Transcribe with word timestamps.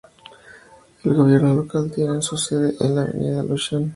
El 1.03 1.13
gobierno 1.13 1.53
local 1.53 1.91
tiene 1.91 2.23
su 2.23 2.35
sede 2.35 2.75
en 2.79 2.95
la 2.95 3.03
avenida 3.03 3.43
Lushan. 3.43 3.87